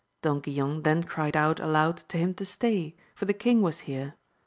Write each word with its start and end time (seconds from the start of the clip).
Don 0.23 0.41
Guilan 0.41 0.81
then 0.81 1.03
cried 1.03 1.37
out 1.37 1.59
aloud 1.59 1.97
to 2.09 2.17
him 2.17 2.33
to 2.33 2.43
stay, 2.43 2.95
for 3.13 3.25
the 3.25 3.35
king 3.35 3.61
was 3.61 3.81
here. 3.81 4.15